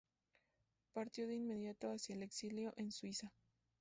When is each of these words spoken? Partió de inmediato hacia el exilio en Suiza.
Partió 0.93 1.27
de 1.27 1.35
inmediato 1.35 1.91
hacia 1.91 2.15
el 2.15 2.23
exilio 2.23 2.73
en 2.75 2.91
Suiza. 2.91 3.31